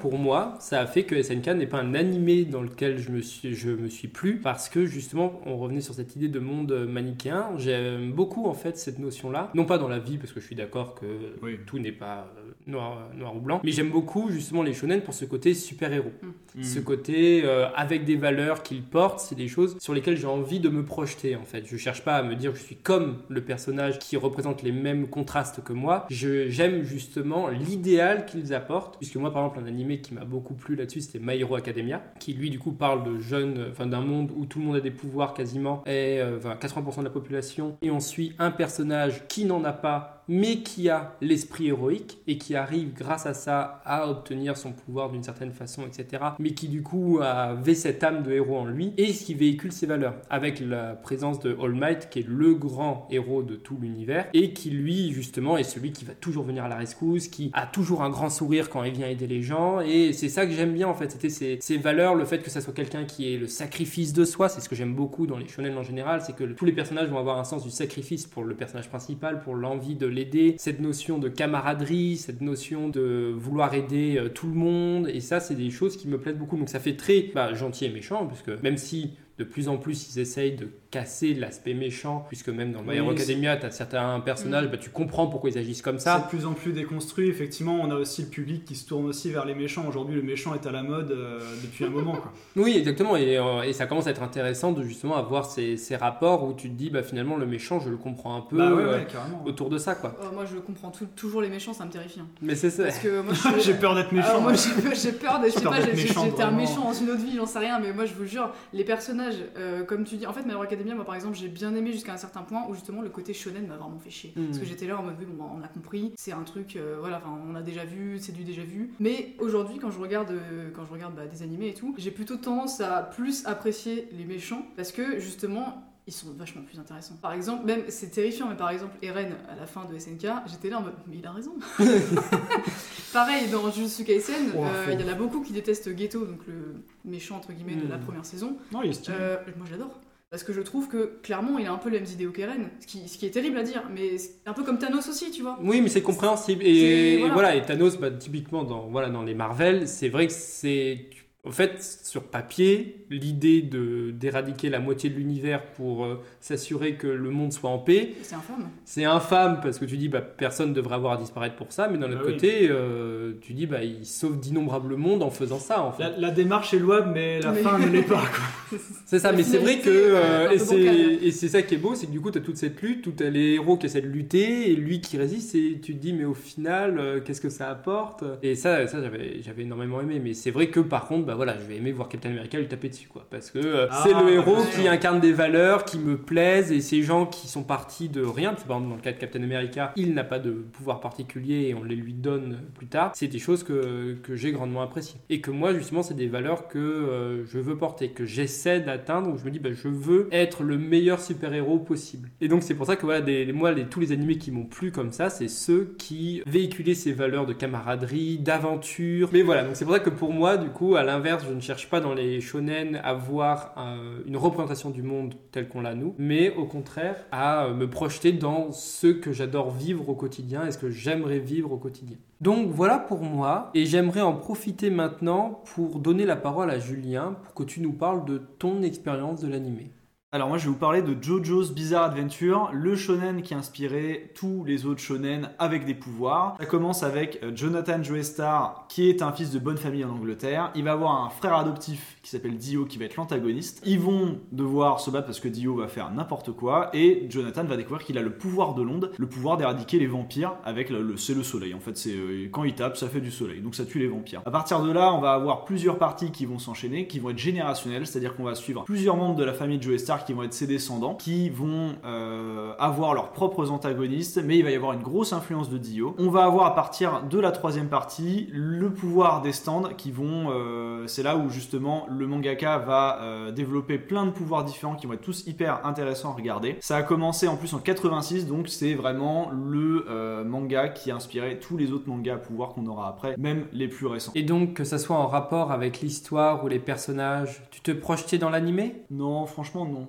pour 0.10 0.20
moi, 0.20 0.54
ça 0.60 0.82
a 0.82 0.86
fait 0.86 1.02
que 1.02 1.20
SNK 1.20 1.48
n'est 1.56 1.66
pas 1.66 1.80
un 1.80 1.96
animé 1.96 2.46
dans 2.46 2.62
lequel 2.62 3.00
je 3.00 3.10
me 3.10 3.22
suis, 3.22 3.56
je 3.56 3.72
me 3.72 3.88
suis 3.90 4.08
plu 4.08 4.36
parce 4.36 4.70
que 4.70 4.86
justement, 4.86 5.42
on 5.48 5.58
revenait 5.58 5.82
sur 5.82 5.96
cette 5.96 6.16
idée 6.16 6.28
de 6.28 6.38
monde 6.38 6.86
manichéen. 6.88 7.54
J'aime 7.58 8.12
beaucoup 8.12 8.46
en 8.46 8.54
fait 8.54 8.78
cette 8.78 9.00
notion-là, 9.00 9.50
non 9.56 9.66
pas 9.66 9.80
dans 9.80 9.88
la 9.88 9.98
vie 9.98 10.20
parce 10.20 10.32
que 10.32 10.40
je 10.40 10.46
suis 10.46 10.56
d'accord 10.56 10.94
que 10.94 11.08
Oui. 11.42 11.58
tout 11.66 11.80
n'est 11.80 11.92
pas 11.92 12.32
euh, 12.38 12.52
noir, 12.68 13.10
noir 13.16 13.36
ou 13.36 13.40
blanc, 13.40 13.62
mais 13.64 13.72
j'aime 13.72 13.90
beaucoup 13.90 14.30
justement 14.30 14.62
les 14.62 14.74
shonen 14.76 15.02
pour 15.02 15.16
ce 15.16 15.26
côté 15.26 15.56
super-héros. 15.56 16.12
Mm. 16.54 16.62
Ce 16.64 16.80
côté 16.80 17.42
euh, 17.44 17.68
avec 17.76 18.06
des 18.06 18.16
valeurs 18.16 18.62
qu'ils 18.62 18.84
portent, 18.84 19.22
c'est 19.22 19.34
des 19.34 19.48
choses 19.48 19.76
sur 19.80 19.96
lesquelles 19.96 20.18
j'ai 20.18 20.28
envie 20.28 20.60
de 20.60 20.70
me 20.70 20.86
projeter 20.86 21.36
en 21.36 21.46
fait. 21.46 21.64
Je 21.66 21.78
cherche 21.78 22.04
pas 22.04 22.18
à 22.18 22.22
me 22.22 22.36
dire 22.36 22.54
que 22.54 22.60
je 22.60 22.64
suis 22.64 22.76
comme 22.76 23.24
le 23.28 23.42
personnage 23.42 23.98
qui 23.98 24.18
représente 24.18 24.62
les 24.62 24.72
mêmes 24.72 25.08
contrastes 25.08 25.64
que 25.64 25.74
moi. 25.74 26.06
Je 26.12 26.48
j'aime 26.50 26.84
justement 26.84 27.48
l'idéal 27.50 28.28
qu'ils 28.28 28.54
apportent, 28.54 28.98
puisque 28.98 29.16
moi 29.16 29.34
par 29.34 29.44
exemple 29.44 29.62
un 29.64 29.68
animé 29.68 29.95
qui 30.02 30.14
m'a 30.14 30.26
beaucoup 30.26 30.54
plu 30.54 30.76
là-dessus, 30.76 31.02
c'était 31.02 31.20
My 31.20 31.40
Hero 31.40 31.56
Academia, 31.56 32.02
qui 32.20 32.34
lui 32.34 32.50
du 32.50 32.60
coup 32.60 32.72
parle 32.72 33.04
de 33.04 33.20
jeunes, 33.20 33.58
euh, 33.58 33.72
enfin 33.72 33.86
d'un 33.86 34.02
monde 34.02 34.32
où 34.36 34.46
tout 34.46 34.60
le 34.60 34.66
monde 34.66 34.76
a 34.76 34.82
des 34.82 34.92
pouvoirs 34.92 35.34
quasiment, 35.34 35.84
et 35.86 36.20
euh, 36.22 36.38
enfin 36.38 36.56
80% 36.56 37.00
de 37.00 37.04
la 37.06 37.10
population, 37.10 37.78
et 37.82 37.92
on 37.92 38.00
suit 38.00 38.34
un 38.40 38.52
personnage 38.52 39.28
qui 39.28 39.46
n'en 39.46 39.64
a 39.64 39.74
pas 39.74 40.15
mais 40.28 40.58
qui 40.58 40.90
a 40.90 41.16
l'esprit 41.22 41.68
héroïque 41.68 42.20
et 42.28 42.38
qui 42.38 42.56
arrive 42.56 42.94
grâce 42.94 43.26
à 43.26 43.34
ça 43.34 43.82
à 43.86 44.10
obtenir 44.10 44.58
son 44.58 44.72
pouvoir 44.72 45.12
d'une 45.12 45.24
certaine 45.24 45.52
façon, 45.52 45.84
etc. 45.86 46.24
Mais 46.40 46.52
qui 46.52 46.68
du 46.68 46.82
coup 46.82 47.20
avait 47.22 47.76
cette 47.76 48.04
âme 48.04 48.24
de 48.24 48.32
héros 48.32 48.58
en 48.58 48.66
lui 48.66 48.94
et 48.98 49.12
qui 49.12 49.34
véhicule 49.34 49.72
ses 49.72 49.86
valeurs 49.86 50.16
avec 50.30 50.60
la 50.60 50.94
présence 50.94 51.40
de 51.40 51.56
All 51.62 51.74
Might 51.74 52.10
qui 52.10 52.20
est 52.20 52.28
le 52.28 52.54
grand 52.54 53.08
héros 53.12 53.44
de 53.44 53.56
tout 53.56 53.78
l'univers 53.80 54.28
et 54.34 54.54
qui 54.54 54.70
lui 54.70 55.12
justement 55.12 55.58
est 55.58 55.64
celui 55.64 55.92
qui 55.92 56.06
va 56.06 56.14
toujours 56.14 56.44
venir 56.44 56.64
à 56.64 56.68
la 56.68 56.76
rescousse, 56.76 57.28
qui 57.28 57.52
a 57.54 57.66
toujours 57.66 58.04
un 58.04 58.10
grand 58.10 58.30
sourire 58.30 58.70
quand 58.70 58.84
il 58.84 58.94
vient 58.94 59.08
aider 59.08 59.28
les 59.28 59.42
gens 59.42 59.82
et 59.82 60.14
c'est 60.14 60.30
ça 60.30 60.46
que 60.46 60.52
j'aime 60.52 60.74
bien 60.74 60.88
en 60.88 60.94
fait, 60.94 61.12
c'était 61.12 61.60
ces 61.60 61.78
valeurs, 61.78 62.16
le 62.16 62.26
fait 62.26 62.40
que 62.40 62.50
ça 62.50 62.62
soit 62.62 62.74
quelqu'un 62.74 63.06
qui 63.06 63.34
est 63.34 63.38
le 63.38 63.48
sacrifice 63.48 64.14
de 64.14 64.26
soi, 64.26 64.50
c'est 64.50 64.62
ce 64.62 64.70
que 64.70 64.76
j'aime 64.76 64.96
beaucoup 64.96 65.28
dans 65.28 65.38
les 65.38 65.48
shonen 65.48 65.78
en 65.78 65.84
général, 65.84 66.22
c'est 66.22 66.36
que 66.36 66.44
tous 66.44 66.66
les 66.66 66.72
personnages 66.72 67.10
vont 67.10 67.20
avoir 67.20 67.40
un 67.40 67.44
sens 67.44 67.64
du 67.64 67.72
sacrifice 67.72 68.26
pour 68.26 68.44
le 68.44 68.56
personnage 68.56 68.90
principal, 68.90 69.42
pour 69.42 69.56
l'envie 69.56 69.96
de 69.96 70.08
l'aider, 70.16 70.56
cette 70.58 70.80
notion 70.80 71.20
de 71.20 71.30
camaraderie, 71.30 72.18
cette 72.18 72.42
notion 72.42 72.90
de 72.90 73.34
vouloir 73.36 73.74
aider 73.74 74.18
euh, 74.18 74.30
tout 74.30 74.48
le 74.48 74.54
monde, 74.54 75.08
et 75.08 75.20
ça, 75.20 75.40
c'est 75.40 75.56
des 75.56 75.70
choses 75.70 75.98
qui 75.98 76.08
me 76.08 76.18
plaisent 76.18 76.38
beaucoup. 76.38 76.58
Donc 76.58 76.70
ça 76.70 76.80
fait 76.80 76.96
très 76.96 77.32
bah, 77.34 77.54
gentil 77.54 77.86
et 77.86 77.90
méchant, 77.90 78.26
parce 78.26 78.42
que 78.42 78.60
même 78.62 78.78
si 78.78 79.12
de 79.38 79.44
plus 79.44 79.68
en 79.68 79.78
plus 79.78 80.16
ils 80.16 80.20
essayent 80.20 80.56
de 80.56 80.70
casser 80.92 81.34
l'aspect 81.34 81.74
méchant, 81.74 82.24
puisque 82.30 82.48
même 82.48 82.72
dans 82.72 82.82
My 82.82 82.96
Hero 82.96 83.10
Oui, 83.10 83.16
Academia, 83.16 83.58
tu 83.58 83.66
as 83.66 83.72
certains 83.72 84.20
personnages, 84.22 84.68
Mm. 84.68 84.72
bah, 84.72 84.78
tu 84.78 84.90
comprends 84.90 85.28
pourquoi 85.28 85.50
ils 85.50 85.58
agissent 85.58 85.82
comme 85.82 85.98
C'est 86.00 86.06
ça. 86.06 86.20
de 86.22 86.28
plus 86.30 86.46
en 86.46 86.54
plus 86.54 86.72
déconstruit. 86.72 87.28
Effectivement, 87.28 87.78
on 87.82 87.92
a 87.92 87.96
aussi 87.96 88.22
le 88.22 88.30
public 88.30 88.64
qui 88.64 88.76
se 88.76 88.88
tourne 88.88 89.06
aussi 89.06 89.30
vers 89.32 89.44
les 89.44 89.54
méchants. 89.56 89.86
Aujourd'hui, 89.90 90.16
le 90.16 90.22
méchant 90.22 90.56
est 90.56 90.66
à 90.66 90.72
la 90.72 90.84
mode 90.84 91.12
euh, 91.12 91.40
depuis 91.64 91.84
un 91.84 91.90
moment. 91.90 92.14
Quoi. 92.14 92.32
Oui, 92.56 92.78
exactement, 92.78 93.18
et, 93.18 93.38
euh, 93.38 93.64
et 93.64 93.74
ça 93.74 93.88
commence 93.88 94.08
à 94.08 94.12
être 94.12 94.24
intéressant 94.24 94.72
de 94.72 94.84
justement 94.84 95.18
avoir 95.18 95.46
ces, 95.52 95.76
ces 95.76 95.98
rapports 95.98 96.46
où 96.46 96.54
tu 96.54 96.70
te 96.70 96.74
dis, 96.76 96.90
bah, 96.90 97.04
finalement, 97.04 97.36
le 97.36 97.46
méchant, 97.46 97.82
je 97.82 97.90
le 97.90 97.98
comprends 97.98 98.38
un 98.38 98.42
peu 98.42 98.58
bah 98.58 98.74
ouais, 98.74 98.84
euh, 98.84 98.98
ouais, 99.00 99.08
autour 99.46 99.70
de 99.70 99.78
ça, 99.78 99.96
quoi. 99.96 100.16
Oh, 100.24 100.34
moi, 100.34 100.46
je 100.46 100.58
comprends 100.60 100.92
tout- 100.92 101.08
toujours 101.14 101.42
les 101.42 101.50
méchants, 101.50 101.74
ça 101.74 101.84
me 101.86 101.92
terrifie. 101.92 102.22
hein. 102.22 102.28
Mais 102.42 102.56
c'est 102.56 102.70
ça. 102.70 102.84
Parce 102.84 103.00
que 103.00 103.20
moi, 103.22 103.34
je 103.34 103.60
J'ai 103.66 103.74
peur 103.74 103.96
d'être 103.96 104.14
méchant. 104.14 104.30
Alors, 104.30 104.42
moi 104.44 104.54
j'ai 104.54 104.70
peur- 104.82 104.92
je 104.94 105.00
sais 105.00 105.12
pas, 105.14 105.40
d'être 105.42 105.94
méchant, 105.94 106.24
j'étais 106.24 106.44
un 106.44 106.52
méchant 106.52 106.84
dans 106.86 106.94
une 106.94 107.10
autre 107.10 107.22
vie, 107.26 107.36
j'en 107.36 107.46
sais 107.46 107.60
rien, 107.60 107.80
mais 107.82 107.92
moi 107.92 108.06
je 108.06 108.14
vous 108.14 108.26
jure, 108.26 108.50
les 108.72 108.84
personnages, 108.86 109.25
euh, 109.58 109.84
comme 109.84 110.04
tu 110.04 110.18
dis, 110.18 110.26
en 110.26 110.34
fait, 110.34 110.44
My 110.44 110.52
Hero 110.52 110.62
Academia, 110.62 110.96
moi 110.96 111.06
par 111.06 111.16
exemple, 111.16 111.36
j'ai 111.36 111.48
bien 111.48 111.76
aimé 111.76 111.92
jusqu'à 111.92 112.14
un 112.14 112.18
certain 112.18 112.42
point 112.42 112.66
où 112.68 112.74
justement 112.74 113.02
le 113.02 113.10
côté 113.10 113.34
shonen 113.34 113.68
m'a 113.68 113.78
vraiment 113.78 114.00
fait 114.00 114.10
chier. 114.10 114.34
Mhm. 114.36 114.48
Parce 114.48 114.60
que 114.60 114.66
j'étais 114.66 114.88
là 114.88 115.00
en 115.00 115.04
mode, 115.04 115.16
oui, 115.20 115.26
bon, 115.26 115.44
bah, 115.44 115.52
on 115.56 115.64
a 115.64 115.68
compris, 115.68 116.14
c'est 116.18 116.32
un 116.32 116.44
truc, 116.44 116.76
euh, 116.76 116.98
voilà, 117.00 117.18
enfin, 117.18 117.38
on 117.48 117.56
a 117.56 117.62
déjà 117.62 117.86
vu, 117.86 118.18
c'est 118.20 118.32
du 118.32 118.44
déjà 118.44 118.64
vu. 118.64 118.92
Mais 119.00 119.36
aujourd'hui, 119.40 119.78
quand 119.78 119.92
je 119.92 120.00
regarde, 120.00 120.32
euh, 120.32 120.70
quand 120.76 120.86
je 120.86 120.92
regarde 120.92 121.16
bah, 121.16 121.28
des 121.28 121.44
animés 121.44 121.70
et 121.70 121.74
tout, 121.74 121.94
j'ai 121.98 122.12
plutôt 122.12 122.38
tendance 122.38 122.82
à 122.82 123.02
plus 123.02 123.46
apprécier 123.46 124.10
les 124.12 124.26
méchants 124.26 124.66
parce 124.76 124.92
que 124.92 125.20
justement, 125.20 125.84
ils 126.08 126.14
sont 126.14 126.28
vachement 126.38 126.62
plus 126.62 126.78
intéressants. 126.80 127.16
Par 127.22 127.34
exemple, 127.34 127.66
même 127.66 127.82
c'est 127.90 128.10
terrifiant, 128.12 128.48
mais 128.48 128.56
par 128.56 128.70
exemple, 128.70 128.96
Eren 129.02 129.36
à 129.50 129.56
la 129.56 129.66
fin 129.66 129.86
de 129.86 129.98
SNK, 129.98 130.28
j'étais 130.48 130.70
là 130.70 130.78
en 130.80 130.82
mode, 130.84 130.94
mais 131.08 131.18
il 131.18 131.26
a 131.26 131.32
raison. 131.32 131.54
Pareil, 133.14 133.48
dans 133.50 133.72
Jujutsu 133.72 134.04
Kaisen, 134.04 134.52
euh, 134.56 134.88
il 134.94 135.00
y 135.00 135.04
en 135.04 135.08
a 135.12 135.16
beaucoup 135.16 135.42
qui 135.42 135.54
détestent 135.54 135.98
Geto, 135.98 136.26
donc 136.26 136.40
le 136.48 136.76
méchant 137.06 137.38
entre 137.38 137.54
guillemets 137.54 137.76
de 137.76 137.88
la 137.88 137.98
Mm. 137.98 138.02
première 138.02 138.26
saison. 138.26 138.58
Non, 138.72 138.82
il 138.84 138.90
est 138.90 138.94
stylé. 138.94 139.16
Euh, 139.20 139.38
moi 139.58 139.66
j'adore. 139.70 140.00
Parce 140.32 140.44
que 140.44 140.52
je 140.52 140.62
trouve 140.62 140.90
que 140.90 141.18
clairement 141.24 141.58
il 141.60 141.66
a 141.68 141.72
un 141.72 141.78
peu 141.78 141.90
les 141.90 142.00
mêmes 142.00 142.10
idées 142.12 142.28
qu'Eren, 142.28 142.70
ce 142.82 142.88
qui, 142.88 143.08
ce 143.08 143.18
qui 143.18 143.26
est 143.26 143.30
terrible 143.32 143.58
à 143.58 143.64
dire, 143.64 143.84
mais 143.94 144.18
c'est 144.18 144.42
un 144.46 144.54
peu 144.54 144.64
comme 144.64 144.80
Thanos 144.80 145.08
aussi, 145.08 145.32
tu 145.32 145.42
vois. 145.44 145.58
Oui, 145.64 145.80
mais 145.82 145.88
c'est 145.88 146.02
compréhensible. 146.02 146.64
Et, 146.66 147.14
et 147.14 147.18
voilà. 147.20 147.34
voilà. 147.34 147.56
et 147.56 147.62
Thanos, 147.62 147.98
bah, 147.98 148.12
typiquement 148.12 148.64
dans, 148.64 148.88
voilà, 148.88 149.10
dans 149.10 149.24
les 149.24 149.34
Marvel, 149.34 149.88
c'est 149.88 150.10
vrai 150.10 150.28
que 150.28 150.34
c'est. 150.34 151.10
En 151.46 151.52
fait, 151.52 151.82
sur 152.04 152.24
papier, 152.24 153.06
l'idée 153.12 153.62
de 153.62 154.12
d'éradiquer 154.12 154.70
la 154.70 154.80
moitié 154.80 155.10
de 155.12 155.16
l'univers 155.16 155.64
pour 155.74 156.04
euh, 156.06 156.22
s'assurer 156.40 156.96
que 156.96 157.06
le 157.08 157.30
monde 157.30 157.54
soit 157.54 157.70
en 157.70 157.78
paix, 157.78 158.14
C'est 158.24 158.36
infâme. 158.36 158.70
c'est 158.84 159.04
infâme 159.06 159.60
parce 159.62 159.78
que 159.78 159.86
tu 159.86 159.98
dis 159.98 160.10
bah, 160.10 160.22
personne 160.22 160.74
devrait 160.74 160.96
avoir 160.96 161.14
à 161.14 161.18
disparaître 161.18 161.56
pour 161.56 161.72
ça, 161.72 161.88
mais 161.88 161.98
d'un 162.00 162.08
autre 162.08 162.16
Bah 162.18 162.24
oui. 162.26 162.34
côté, 162.34 162.68
euh, 162.70 163.34
tu 163.42 163.54
dis 163.54 163.68
bah, 163.68 163.84
il 163.84 164.06
sauve 164.06 164.40
d'innombrables 164.40 164.96
mondes 164.96 165.22
en 165.22 165.30
faisant 165.30 165.60
ça. 165.60 165.84
En 165.84 165.92
fait. 165.92 166.04
La, 166.04 166.18
la 166.18 166.32
démarche 166.32 166.74
est 166.74 166.80
louable, 166.80 167.12
mais 167.14 167.40
la 167.42 167.52
Mais- 167.52 167.62
fin 167.62 167.78
ne 167.78 167.88
l'est 167.92 168.02
pas. 168.02 168.24
Quoi. 168.70 168.80
C'est 169.06 169.20
ça, 169.20 169.32
La 169.32 169.38
mais 169.38 169.44
c'est 169.44 169.60
vrai 169.60 169.78
que. 169.80 169.90
euh, 169.90 170.48
un 170.48 170.52
et 170.52 170.58
c'est- 170.58 170.78
bancale. 170.80 171.24
et 171.24 171.32
c'est 171.32 171.48
ça 171.50 171.62
qui 171.62 171.76
est 171.76 171.78
beau, 171.78 171.94
c'est 171.94 172.08
que 172.08 172.12
du 172.12 172.22
coup, 172.22 172.32
tu 172.32 172.40
as 172.40 172.42
toute 172.42 172.58
cette 172.58 172.82
lutte, 172.82 173.04
tout 173.04 173.14
les 173.24 173.54
héros 173.54 173.78
qui 173.78 173.86
essaient 173.86 174.02
de 174.02 174.08
lutter, 174.08 174.72
et 174.72 174.76
lui 174.76 175.00
qui 175.00 175.18
résiste, 175.18 175.54
et 175.54 175.80
tu 175.80 175.94
te 175.96 176.00
dis, 176.02 176.12
mais 176.14 176.26
au 176.26 176.34
final, 176.34 176.98
euh, 176.98 177.20
qu'est-ce 177.22 177.40
que 177.42 177.50
ça 177.50 177.70
apporte? 177.70 178.24
Et 178.42 178.56
ça, 178.56 178.88
ça 178.88 179.00
j'avais 179.02 179.42
j'avais 179.44 179.62
énormément 179.62 180.02
aimé. 180.02 180.20
Mais 180.24 180.34
c'est 180.34 180.50
vrai 180.52 180.68
que 180.68 180.80
par 180.80 181.08
contre, 181.08 181.26
bah 181.28 181.35
voilà, 181.36 181.56
je 181.60 181.66
vais 181.66 181.78
aimer 181.78 181.92
voir 181.92 182.10
Captain 182.10 182.30
America 182.30 182.58
lui 182.58 182.68
taper 182.68 182.90
dessus, 182.90 183.08
quoi. 183.08 183.26
Parce 183.30 183.52
que 183.52 183.60
euh, 183.60 183.88
Ah, 183.90 184.04
c'est 184.04 184.14
le 184.14 184.32
héros 184.34 184.58
qui 184.76 184.88
incarne 184.88 185.20
des 185.20 185.34
valeurs 185.34 185.86
qui 185.86 185.98
me 186.00 186.18
plaisent, 186.18 186.72
et 186.72 186.82
ces 186.82 187.04
gens 187.04 187.26
qui 187.26 187.48
sont 187.48 187.64
partis 187.64 188.10
de 188.10 188.22
rien, 188.22 188.50
parce 188.52 188.64
que 188.64 188.68
par 188.68 188.78
exemple, 188.78 188.92
dans 188.92 188.96
le 188.98 189.02
cas 189.02 189.12
de 189.12 189.18
Captain 189.18 189.44
America, 189.44 189.94
il 189.96 190.14
n'a 190.14 190.24
pas 190.24 190.40
de 190.40 190.52
pouvoir 190.52 191.00
particulier, 191.00 191.68
et 191.70 191.74
on 191.74 191.84
les 191.84 191.96
lui 191.96 192.14
donne 192.14 192.60
plus 192.74 192.88
tard, 192.88 193.12
c'est 193.16 193.28
des 193.28 193.40
choses 193.40 193.64
que, 193.64 194.16
que 194.24 194.36
j'ai 194.36 194.52
grandement 194.52 194.82
appréciées. 194.82 195.20
Et 195.30 195.42
que 195.42 195.52
moi, 195.52 195.74
justement, 195.74 196.04
c'est 196.04 196.14
des 196.14 196.28
valeurs 196.28 196.68
que 196.68 196.80
euh, 196.80 197.46
je 197.46 197.60
veux 197.60 197.78
porter, 197.78 198.10
que 198.10 198.26
j'essaie 198.26 198.80
d'atteindre, 198.80 199.32
où 199.32 199.38
je 199.38 199.46
me 199.46 199.52
dis, 199.52 199.60
bah, 199.60 199.70
je 199.72 199.88
veux 199.88 200.28
être 200.32 200.64
le 200.64 200.78
meilleur 200.78 201.20
super-héros 201.20 201.80
possible. 201.80 202.30
Et 202.42 202.48
donc, 202.48 202.64
c'est 202.64 202.76
pour 202.76 202.86
ça 202.86 202.96
que 202.96 203.06
voilà, 203.06 203.22
des, 203.22 203.52
moi, 203.52 203.72
les, 203.72 203.86
tous 203.86 204.00
les 204.00 204.12
animés 204.12 204.38
qui 204.38 204.52
m'ont 204.52 204.66
plu 204.66 204.92
comme 204.92 205.12
ça, 205.12 205.30
c'est 205.30 205.48
ceux 205.48 205.96
qui 205.98 206.42
véhiculaient 206.46 206.94
ces 206.94 207.12
valeurs 207.14 207.46
de 207.46 207.54
camaraderie, 207.54 208.38
d'aventure. 208.40 209.30
Mais 209.34 209.42
voilà, 209.42 209.64
donc 209.64 209.76
c'est 209.76 209.86
pour 209.86 209.94
ça 209.94 210.00
que 210.00 210.10
pour 210.10 210.32
moi, 210.34 210.58
du 210.58 210.70
coup, 210.70 210.96
à 210.96 211.04
l'inverse, 211.04 211.25
je 211.26 211.54
ne 211.54 211.60
cherche 211.60 211.90
pas 211.90 212.00
dans 212.00 212.14
les 212.14 212.40
shonen 212.40 213.02
à 213.04 213.14
voir 213.14 213.74
euh, 213.78 214.22
une 214.28 214.38
représentation 214.38 214.92
du 214.92 215.02
monde 215.02 215.34
tel 215.52 215.68
qu'on 215.68 215.82
l'a 215.82 215.96
nous, 215.96 216.14
mais 216.18 216.54
au 216.56 216.66
contraire 216.66 217.16
à 217.32 217.66
euh, 217.66 217.74
me 217.74 217.90
projeter 217.90 218.32
dans 218.32 218.72
ce 218.72 219.08
que 219.08 219.32
j'adore 219.32 219.72
vivre 219.72 220.08
au 220.10 220.16
quotidien 220.16 220.66
et 220.68 220.72
ce 220.72 220.78
que 220.78 220.90
j'aimerais 220.90 221.40
vivre 221.40 221.72
au 221.72 221.78
quotidien. 221.78 222.18
Donc 222.42 222.70
voilà 222.70 223.00
pour 223.00 223.22
moi, 223.22 223.72
et 223.74 223.86
j'aimerais 223.86 224.22
en 224.22 224.34
profiter 224.34 224.90
maintenant 224.90 225.62
pour 225.74 226.00
donner 226.00 226.26
la 226.26 226.36
parole 226.36 226.70
à 226.70 226.80
Julien 226.80 227.36
pour 227.44 227.54
que 227.54 227.64
tu 227.64 227.82
nous 227.82 227.94
parles 227.94 228.26
de 228.26 228.38
ton 228.60 228.84
expérience 228.84 229.42
de 229.42 229.48
l'animé. 229.48 229.92
Alors 230.36 230.50
moi 230.50 230.58
je 230.58 230.66
vais 230.66 230.72
vous 230.72 230.76
parler 230.76 231.02
de 231.02 231.16
JoJo's 231.18 231.72
Bizarre 231.72 232.04
Adventure, 232.04 232.70
le 232.74 232.98
shonen 232.98 233.42
qui 233.42 233.54
a 233.54 233.58
inspiré 233.58 234.34
tous 234.36 234.66
les 234.66 234.86
autres 234.86 235.00
shonen 235.00 235.50
avec 235.60 235.86
des 235.86 235.94
pouvoirs. 235.94 236.58
Ça 236.60 236.66
commence 236.66 237.04
avec 237.04 237.40
euh, 237.42 237.54
Jonathan 237.56 238.04
Joestar 238.04 238.86
qui 238.90 239.08
est 239.08 239.22
un 239.22 239.32
fils 239.32 239.52
de 239.52 239.60
bonne 239.60 239.78
famille 239.78 240.04
en 240.04 240.10
Angleterre. 240.10 240.72
Il 240.76 240.84
va 240.84 240.92
avoir 240.92 241.24
un 241.24 241.30
frère 241.30 241.56
adoptif 241.56 242.18
qui 242.22 242.30
s'appelle 242.32 242.58
Dio 242.58 242.84
qui 242.84 242.98
va 242.98 243.06
être 243.06 243.16
l'antagoniste. 243.16 243.82
Ils 243.86 243.98
vont 243.98 244.42
devoir 244.52 245.00
se 245.00 245.10
battre 245.10 245.28
parce 245.28 245.40
que 245.40 245.48
Dio 245.48 245.74
va 245.74 245.88
faire 245.88 246.12
n'importe 246.12 246.52
quoi 246.52 246.90
et 246.94 247.28
Jonathan 247.30 247.64
va 247.64 247.78
découvrir 247.78 248.06
qu'il 248.06 248.18
a 248.18 248.22
le 248.22 248.34
pouvoir 248.34 248.74
de 248.74 248.82
l'onde, 248.82 249.12
le 249.18 249.28
pouvoir 249.30 249.56
d'éradiquer 249.56 250.00
les 250.00 250.08
vampires 250.08 250.56
avec 250.66 250.90
le, 250.90 251.16
soleil 251.16 251.74
en 251.74 251.80
fait, 251.80 251.96
c'est 251.96 252.12
euh, 252.12 252.50
quand 252.52 252.66
il 252.66 252.76
tape 252.76 252.98
ça 252.98 253.08
fait 253.08 253.22
du 253.22 253.32
soleil 253.32 253.62
donc 253.62 253.74
ça 253.74 253.86
tue 253.86 254.00
les 254.00 254.08
vampires. 254.10 254.42
À 254.46 254.52
partir 254.52 254.82
de 254.84 254.92
là, 254.92 255.14
on 255.14 255.22
va 255.22 255.32
avoir 255.32 255.64
plusieurs 255.64 255.98
parties 255.98 256.32
qui 256.32 256.46
vont 256.46 256.60
s'enchaîner, 256.60 257.08
qui 257.08 257.20
vont 257.20 257.30
être 257.30 257.38
générationnelles, 257.38 258.06
c'est-à-dire 258.06 258.36
qu'on 258.36 258.44
va 258.44 258.56
suivre 258.56 258.84
plusieurs 258.84 259.16
membres 259.16 259.36
de 259.36 259.46
la 259.46 259.54
famille 259.54 259.82
Joestar 259.82 260.25
qui 260.26 260.34
vont 260.34 260.44
être 260.44 260.54
ses 260.54 260.68
descendants, 260.68 261.16
qui 261.16 261.50
vont 261.50 261.96
euh, 262.06 262.74
avoir 262.80 263.14
leurs 263.14 263.32
propres 263.32 263.72
antagonistes, 263.72 264.42
mais 264.44 264.58
il 264.58 264.64
va 264.64 264.72
y 264.72 264.76
avoir 264.76 264.94
une 264.94 265.02
grosse 265.02 265.34
influence 265.34 265.70
de 265.70 265.78
Dio. 265.78 266.16
On 266.18 266.30
va 266.30 266.44
avoir 266.44 266.66
à 266.66 266.76
partir 266.76 267.24
de 267.30 267.40
la 267.40 267.52
troisième 267.52 267.88
partie 267.88 268.48
le 268.52 268.90
pouvoir 268.90 269.42
des 269.42 269.52
stands 269.52 269.90
qui 269.98 270.12
vont, 270.12 270.50
euh, 270.50 271.08
c'est 271.08 271.24
là 271.24 271.38
où 271.38 271.50
justement 271.50 272.06
le 272.10 272.28
mangaka 272.28 272.78
va 272.80 273.20
euh, 273.22 273.52
développer 273.52 273.98
plein 273.98 274.26
de 274.26 274.32
pouvoirs 274.32 274.64
différents 274.64 274.96
qui 274.96 275.08
vont 275.08 275.14
être 275.14 275.22
tous 275.22 275.46
hyper 275.48 275.86
intéressants 275.86 276.32
à 276.32 276.36
regarder. 276.36 276.78
Ça 276.82 276.98
a 276.98 277.04
commencé 277.04 277.48
en 277.48 277.56
plus 277.56 277.74
en 277.74 277.80
86, 277.80 278.48
donc 278.48 278.68
c'est 278.68 278.94
vraiment 278.94 279.52
le 279.52 280.44
manga 280.46 280.90
qui 280.90 281.12
a 281.12 281.16
inspiré 281.16 281.60
tous 281.60 281.78
les 281.78 281.92
autres 281.92 282.10
mangas 282.10 282.36
à 282.36 282.38
pouvoir 282.38 282.70
qu'on 282.70 282.86
aura 282.88 283.08
après, 283.08 283.36
même 283.38 283.66
les 283.72 283.88
plus 283.88 284.08
récents. 284.08 284.32
Et 284.36 284.44
donc 284.44 284.74
que 284.74 284.84
ça 284.84 284.98
soit 284.98 285.16
en 285.16 285.28
rapport 285.28 285.72
avec 285.72 286.02
l'histoire 286.02 286.64
ou 286.64 286.68
les 286.68 286.80
personnages, 286.80 287.64
tu 287.72 287.82
te 287.82 287.92
projetais 287.92 288.38
dans 288.38 288.50
l'animé? 288.50 289.04
Non, 289.10 289.46
franchement 289.46 289.86
non. 289.86 290.08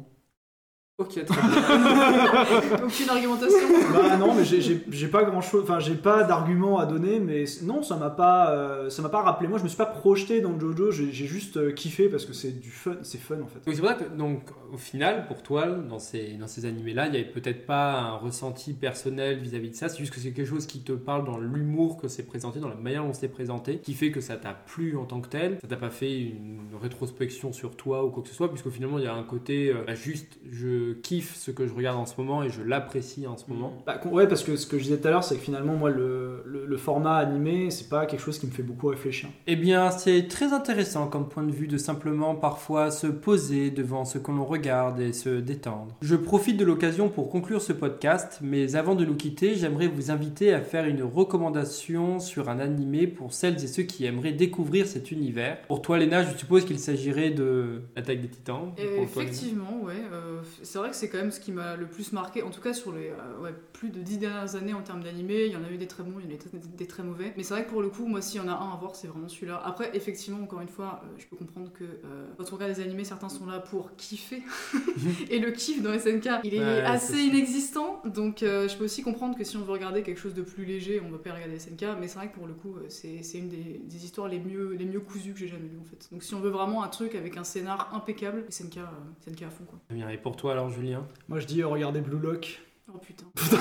Ok, 0.99 1.09
très 1.27 1.27
bien. 1.27 2.85
Aucune 2.87 3.11
argumentation. 3.11 3.59
bah 3.93 4.17
non, 4.17 4.33
mais 4.35 4.45
j'ai- 4.47 5.09
pas 5.09 5.25
grand 5.25 5.43
chose, 5.43 5.63
enfin 5.65 5.79
j'ai 5.79 5.95
pas 5.95 6.25
d'argument 6.25 6.79
à 6.79 6.87
donner, 6.87 7.21
mais 7.21 7.45
non, 7.65 7.83
ça 7.83 7.97
m'a 7.97 8.09
pas, 8.09 8.51
euh, 8.53 8.89
ça 8.89 9.03
m'a 9.03 9.11
pas 9.11 9.21
rappelé. 9.21 9.47
Moi, 9.47 9.59
je 9.59 9.63
me 9.65 9.69
suis 9.69 9.77
pas 9.77 9.85
projeté 9.85 10.41
dans 10.41 10.59
Jojo, 10.59 10.91
j'ai 10.93 11.13
juste 11.13 11.59
euh, 11.59 11.71
kiffé 11.73 12.09
parce 12.09 12.25
que 12.25 12.33
c'est 12.33 12.59
du 12.59 12.71
fun, 12.71 12.97
c'est 13.03 13.19
fun 13.21 13.35
en 13.43 13.47
fait. 13.47 13.61
Donc 13.67 13.75
c'est 13.75 13.81
pour 13.83 13.89
ça 13.91 13.95
que, 13.97 14.17
donc, 14.17 14.41
au 14.73 14.79
final, 14.79 15.27
pour 15.27 15.43
toi, 15.43 15.67
dans 15.67 15.99
ces, 15.99 16.29
dans 16.41 16.47
ces 16.49 16.65
animés-là, 16.65 17.07
il 17.09 17.13
n'y 17.13 17.19
avait 17.19 17.29
peut-être 17.29 17.67
pas 17.67 17.93
un 18.01 18.17
ressenti 18.17 18.73
personnel 18.73 19.39
vis-à-vis 19.39 19.69
de 19.71 19.75
ça, 19.77 19.91
c'est 19.91 19.99
juste 19.99 20.15
que 20.15 20.19
c'est 20.21 20.31
quelque 20.33 20.49
chose 20.49 20.67
qui 20.67 20.81
te 20.81 20.93
parle 20.93 21.27
dans 21.27 21.39
l'humour 21.39 21.99
que 22.01 22.09
c'est 22.09 22.23
présenté, 22.27 22.59
dans 22.59 22.71
la 22.71 22.75
manière 22.75 23.05
dont 23.05 23.13
c'est 23.13 23.29
présenté, 23.29 23.81
qui 23.81 23.93
fait 23.93 24.11
que 24.11 24.23
ça 24.23 24.37
t'a 24.37 24.55
plu 24.55 24.97
en 24.97 25.05
tant 25.05 25.21
que 25.21 25.29
tel, 25.29 25.59
ça 25.61 25.69
t'a 25.69 25.77
pas 25.77 25.91
fait 25.91 26.19
une 26.21 26.59
rétrospection 26.81 27.53
sur 27.53 27.77
toi 27.77 28.03
ou 28.03 28.09
quoi 28.09 28.23
que 28.23 28.31
ce 28.31 28.35
soit, 28.35 28.49
puisqu'au 28.49 28.71
finalement, 28.71 28.99
il 28.99 29.05
y 29.05 29.09
a 29.09 29.15
un 29.15 29.25
côté, 29.25 29.69
euh, 29.69 29.85
bah, 29.87 29.95
juste, 29.95 30.39
je 30.51 30.86
kiffe 30.95 31.35
ce 31.37 31.51
que 31.51 31.67
je 31.67 31.75
regarde 31.75 31.99
en 31.99 32.07
ce 32.07 32.15
moment 32.21 32.43
et 32.43 32.51
je 32.51 32.63
l'apprécie 32.63 33.27
en 33.27 33.37
ce 33.37 33.45
moment. 33.49 33.73
Bah, 33.87 34.01
ouais, 34.11 34.27
parce 34.29 34.43
que 34.43 34.57
ce 34.57 34.67
que 34.67 34.79
je 34.79 34.85
disais 34.85 34.99
tout 34.99 35.09
à 35.09 35.11
l'heure, 35.11 35.25
c'est 35.25 35.37
que 35.37 35.43
finalement, 35.43 35.75
moi, 35.75 35.91
le, 35.91 36.43
le- 36.47 36.67
le 36.67 36.77
format 36.77 37.17
animé, 37.17 37.71
c'est 37.71 37.89
pas 37.89 38.07
quelque 38.07 38.21
chose 38.21 38.39
qui 38.39 38.47
me 38.47 38.53
fait 38.53 38.63
beaucoup 38.63 38.89
réfléchir. 38.89 39.29
Eh 39.47 39.57
bien, 39.57 39.91
c'est 39.91 40.27
très 40.29 40.53
intéressant 40.53 41.07
comme 41.09 41.29
point 41.29 41.43
de 41.45 41.53
vue 41.53 41.67
de 41.69 41.77
simplement 41.79 42.35
parfois 42.35 42.91
se 42.91 43.07
poser 43.07 43.71
devant 43.71 44.05
ce 44.05 44.19
que 44.19 44.31
l'on 44.31 44.45
regarde 44.45 45.01
et 45.01 45.13
se 45.13 45.41
détendre. 45.41 45.95
Je 46.03 46.17
profite 46.17 46.57
de 46.57 46.65
l'occasion 46.65 47.09
pour 47.09 47.31
conclure 47.31 47.61
ce 47.63 47.73
podcast, 47.73 48.39
mais 48.43 48.75
avant 48.77 48.95
de 48.95 49.05
nous 49.05 49.15
quitter, 49.17 49.55
j'aimerais 49.55 49.89
vous 49.89 50.11
inviter 50.11 50.53
à 50.53 50.61
faire 50.61 50.87
une 50.87 51.03
recommandation 51.03 52.19
sur 52.21 52.49
un 52.49 52.59
animé 52.59 53.07
pour 53.07 53.33
celles 53.33 53.63
et 53.63 53.67
ceux 53.67 53.83
qui 53.85 54.05
aimeraient 54.05 54.33
découvrir 54.33 54.87
cet 54.87 55.11
univers. 55.13 55.59
Pour 55.69 55.83
toi, 55.83 55.99
Léna, 55.99 56.23
je 56.25 56.37
suppose 56.37 56.65
qu'il 56.65 56.79
s'agirait 56.79 57.31
de 57.31 57.83
L'attaque 57.95 58.21
des 58.21 58.29
titans. 58.29 58.73
Léna. 58.77 59.03
effectivement, 59.03 59.81
ouais. 59.83 59.95
euh, 60.13 60.41
ça 60.63 60.76
c'est 60.77 60.81
vrai 60.81 60.91
que 60.91 60.97
c'est 60.97 61.09
quand 61.09 61.17
même 61.17 61.31
ce 61.31 61.41
qui 61.41 61.53
m'a 61.53 61.75
le 61.75 61.87
plus 61.87 62.13
marqué, 62.13 62.43
en 62.43 62.51
tout 62.51 62.61
cas 62.61 62.75
sur 62.75 62.93
les 62.93 63.09
euh, 63.09 63.43
ouais, 63.43 63.55
plus 63.73 63.89
de 63.89 64.03
dix 64.03 64.19
dernières 64.19 64.57
années 64.57 64.75
en 64.75 64.83
termes 64.83 65.03
d'animé. 65.03 65.47
Il 65.47 65.53
y 65.53 65.57
en 65.57 65.65
a 65.65 65.71
eu 65.71 65.79
des 65.79 65.87
très 65.87 66.03
bons, 66.03 66.19
il 66.19 66.27
y 66.27 66.29
en 66.29 66.31
a 66.31 66.35
eu 66.35 66.37
des, 66.37 66.69
des 66.77 66.87
très 66.87 67.03
mauvais. 67.03 67.33
Mais 67.39 67.45
c'est 67.45 67.55
vrai 67.55 67.65
que 67.65 67.71
pour 67.71 67.81
le 67.81 67.89
coup, 67.89 68.05
moi, 68.05 68.21
s'il 68.21 68.43
y 68.43 68.45
en 68.45 68.49
a 68.49 68.53
un 68.53 68.73
à 68.75 68.77
voir, 68.77 68.95
c'est 68.95 69.07
vraiment 69.07 69.27
celui-là. 69.29 69.63
Après, 69.65 69.91
effectivement, 69.97 70.43
encore 70.43 70.61
une 70.61 70.69
fois, 70.69 71.01
euh, 71.03 71.15
je 71.17 71.25
peux 71.27 71.37
comprendre 71.37 71.73
que 71.73 71.85
euh, 71.85 72.27
quand 72.37 72.45
on 72.53 72.57
regarde 72.57 72.75
des 72.75 72.83
animés, 72.83 73.05
certains 73.05 73.31
sont 73.31 73.47
là 73.47 73.59
pour 73.59 73.97
kiffer. 73.97 74.43
Et 75.31 75.39
le 75.39 75.51
kiff 75.51 75.83
dans 75.83 75.99
SNK, 75.99 76.29
il 76.45 76.55
est 76.55 76.59
Ouais, 76.59 76.83
assez 76.83 77.21
inexistant. 77.23 78.03
Donc 78.05 78.43
euh, 78.43 78.69
je 78.69 78.77
peux 78.77 78.85
aussi 78.85 79.03
comprendre 79.03 79.37
que 79.37 79.45
si 79.45 79.57
on 79.57 79.63
veut 79.63 79.73
regarder 79.73 80.03
quelque 80.03 80.21
chose 80.21 80.35
de 80.35 80.43
plus 80.43 80.65
léger, 80.65 81.01
on 81.01 81.11
va 81.11 81.19
pas 81.19 81.33
regarder 81.33 81.59
SNK. 81.59 81.85
Mais 82.01 82.09
c'est 82.09 82.19
vrai 82.19 82.29
que 82.29 82.35
pour 82.35 82.47
le 82.47 82.55
coup, 82.55 82.77
euh, 82.77 82.87
c'est 82.89 83.39
une 83.39 83.49
des, 83.49 83.81
des 83.83 84.05
histoires 84.05 84.29
les 84.29 84.41
mieux, 84.41 84.75
les 84.75 84.85
mieux 84.85 85.01
cousues 85.01 85.33
que 85.33 85.39
j'ai 85.39 85.49
jamais 85.49 85.69
lues 85.69 85.79
en 85.81 85.85
fait. 85.85 86.09
Donc 86.13 86.23
si 86.23 86.35
on 86.35 86.41
veut 86.41 86.51
vraiment 86.51 86.83
un 86.83 86.89
truc 86.89 87.15
avec 87.15 87.37
un 87.37 87.45
scénar 87.45 87.95
impeccable, 87.95 88.45
SNK, 88.51 88.79
euh, 88.79 88.83
SNK 89.25 89.43
à 89.43 89.51
fond 89.51 89.65
quoi. 89.65 89.79
Et 90.11 90.19
pour 90.19 90.37
toi 90.37 90.53
alors, 90.53 90.66
Julien 90.69 91.07
Moi 91.29 91.41
je 91.41 91.47
dis 91.47 91.63
euh, 91.63 91.67
regardez 91.69 92.01
Blue 92.01 92.19
Lock. 92.19 92.61
Oh 92.93 92.99
putain. 92.99 93.27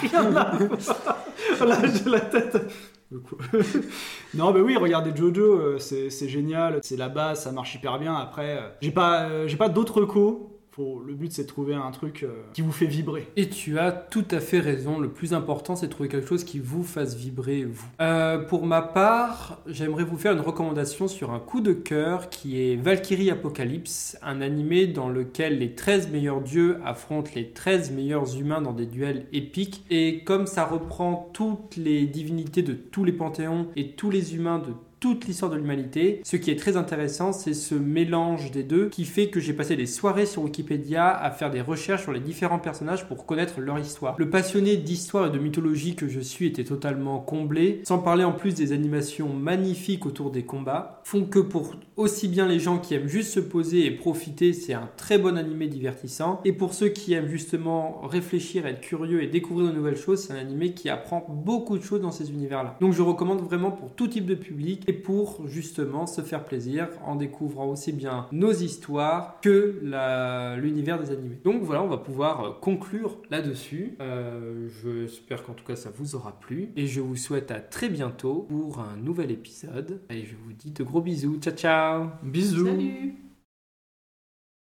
Rien 0.00 0.26
à 0.26 0.30
voir. 0.30 0.58
Là, 1.66 1.78
j'ai 1.86 2.10
la 2.10 2.20
tête. 2.20 2.56
Non, 4.34 4.50
bah 4.50 4.60
oui, 4.60 4.76
regardez 4.76 5.14
Jojo, 5.14 5.42
euh, 5.42 5.78
c'est 5.78 6.28
génial, 6.28 6.80
c'est 6.82 6.96
la 6.96 7.08
base, 7.08 7.44
ça 7.44 7.52
marche 7.52 7.74
hyper 7.76 7.98
bien. 7.98 8.14
Après, 8.14 8.56
euh, 8.58 8.68
j'ai 8.80 8.90
pas, 8.90 9.46
j'ai 9.46 9.56
pas 9.56 9.68
d'autres 9.68 10.00
recos. 10.00 10.53
Le 10.78 11.14
but, 11.14 11.32
c'est 11.32 11.44
de 11.44 11.48
trouver 11.48 11.74
un 11.74 11.90
truc 11.92 12.24
euh, 12.24 12.42
qui 12.52 12.60
vous 12.60 12.72
fait 12.72 12.86
vibrer. 12.86 13.28
Et 13.36 13.48
tu 13.48 13.78
as 13.78 13.92
tout 13.92 14.24
à 14.30 14.40
fait 14.40 14.58
raison. 14.58 14.98
Le 14.98 15.08
plus 15.08 15.32
important, 15.32 15.76
c'est 15.76 15.86
de 15.86 15.92
trouver 15.92 16.08
quelque 16.08 16.26
chose 16.26 16.44
qui 16.44 16.58
vous 16.58 16.82
fasse 16.82 17.14
vibrer, 17.14 17.64
vous. 17.64 17.86
Euh, 18.00 18.38
pour 18.38 18.66
ma 18.66 18.82
part, 18.82 19.60
j'aimerais 19.66 20.04
vous 20.04 20.16
faire 20.16 20.32
une 20.32 20.40
recommandation 20.40 21.06
sur 21.06 21.30
un 21.30 21.38
coup 21.38 21.60
de 21.60 21.72
cœur 21.72 22.28
qui 22.28 22.60
est 22.60 22.76
Valkyrie 22.76 23.30
Apocalypse, 23.30 24.18
un 24.22 24.40
animé 24.40 24.86
dans 24.86 25.08
lequel 25.08 25.58
les 25.58 25.74
13 25.74 26.10
meilleurs 26.10 26.40
dieux 26.40 26.80
affrontent 26.84 27.30
les 27.34 27.50
13 27.50 27.92
meilleurs 27.92 28.36
humains 28.36 28.60
dans 28.60 28.72
des 28.72 28.86
duels 28.86 29.26
épiques. 29.32 29.84
Et 29.90 30.24
comme 30.24 30.46
ça 30.46 30.64
reprend 30.64 31.30
toutes 31.32 31.76
les 31.76 32.06
divinités 32.06 32.62
de 32.62 32.72
tous 32.72 33.04
les 33.04 33.12
panthéons 33.12 33.68
et 33.76 33.92
tous 33.92 34.10
les 34.10 34.34
humains 34.34 34.58
de 34.58 34.72
toute 35.04 35.26
l'histoire 35.26 35.50
de 35.50 35.58
l'humanité. 35.58 36.22
Ce 36.24 36.38
qui 36.38 36.50
est 36.50 36.58
très 36.58 36.78
intéressant, 36.78 37.34
c'est 37.34 37.52
ce 37.52 37.74
mélange 37.74 38.50
des 38.50 38.62
deux 38.62 38.88
qui 38.88 39.04
fait 39.04 39.28
que 39.28 39.38
j'ai 39.38 39.52
passé 39.52 39.76
des 39.76 39.84
soirées 39.84 40.24
sur 40.24 40.40
Wikipédia 40.44 41.14
à 41.14 41.30
faire 41.30 41.50
des 41.50 41.60
recherches 41.60 42.04
sur 42.04 42.12
les 42.12 42.20
différents 42.20 42.58
personnages 42.58 43.06
pour 43.06 43.26
connaître 43.26 43.60
leur 43.60 43.78
histoire. 43.78 44.14
Le 44.16 44.30
passionné 44.30 44.78
d'histoire 44.78 45.26
et 45.26 45.30
de 45.30 45.38
mythologie 45.38 45.94
que 45.94 46.08
je 46.08 46.20
suis 46.20 46.46
était 46.46 46.64
totalement 46.64 47.18
comblé, 47.18 47.82
sans 47.84 47.98
parler 47.98 48.24
en 48.24 48.32
plus 48.32 48.54
des 48.54 48.72
animations 48.72 49.28
magnifiques 49.28 50.06
autour 50.06 50.30
des 50.30 50.44
combats, 50.44 51.02
font 51.04 51.26
que 51.26 51.38
pour 51.38 51.74
aussi 51.98 52.26
bien 52.26 52.48
les 52.48 52.58
gens 52.58 52.78
qui 52.78 52.94
aiment 52.94 53.06
juste 53.06 53.34
se 53.34 53.40
poser 53.40 53.84
et 53.84 53.90
profiter, 53.90 54.54
c'est 54.54 54.72
un 54.72 54.88
très 54.96 55.18
bon 55.18 55.36
animé 55.36 55.66
divertissant, 55.66 56.40
et 56.46 56.54
pour 56.54 56.72
ceux 56.72 56.88
qui 56.88 57.12
aiment 57.12 57.28
justement 57.28 58.00
réfléchir, 58.06 58.64
être 58.64 58.80
curieux 58.80 59.22
et 59.22 59.26
découvrir 59.26 59.68
de 59.68 59.76
nouvelles 59.76 59.98
choses, 59.98 60.24
c'est 60.24 60.32
un 60.32 60.38
animé 60.38 60.72
qui 60.72 60.88
apprend 60.88 61.26
beaucoup 61.28 61.76
de 61.76 61.82
choses 61.82 62.00
dans 62.00 62.10
ces 62.10 62.30
univers-là. 62.30 62.78
Donc 62.80 62.94
je 62.94 63.02
recommande 63.02 63.42
vraiment 63.42 63.70
pour 63.70 63.90
tout 63.90 64.08
type 64.08 64.24
de 64.24 64.34
public 64.34 64.82
et 64.88 64.93
pour 64.94 65.46
justement 65.46 66.06
se 66.06 66.20
faire 66.20 66.44
plaisir 66.44 66.88
en 67.04 67.16
découvrant 67.16 67.66
aussi 67.66 67.92
bien 67.92 68.26
nos 68.32 68.52
histoires 68.52 69.40
que 69.40 69.80
l'univers 70.60 71.00
des 71.00 71.10
animés. 71.10 71.40
Donc 71.44 71.62
voilà, 71.62 71.82
on 71.82 71.88
va 71.88 71.98
pouvoir 71.98 72.44
euh, 72.44 72.50
conclure 72.60 73.18
là-dessus. 73.30 73.96
Euh, 74.00 74.68
J'espère 74.82 75.44
qu'en 75.44 75.54
tout 75.54 75.64
cas 75.64 75.76
ça 75.76 75.90
vous 75.96 76.14
aura 76.14 76.38
plu 76.38 76.70
et 76.76 76.86
je 76.86 77.00
vous 77.00 77.16
souhaite 77.16 77.50
à 77.50 77.60
très 77.60 77.88
bientôt 77.88 78.46
pour 78.48 78.80
un 78.80 78.96
nouvel 78.96 79.30
épisode. 79.30 80.00
Et 80.10 80.24
je 80.24 80.34
vous 80.44 80.52
dis 80.52 80.70
de 80.70 80.82
gros 80.82 81.00
bisous. 81.00 81.38
Ciao 81.40 81.54
ciao 81.54 82.06
Bisous. 82.22 82.66
Salut 82.66 83.33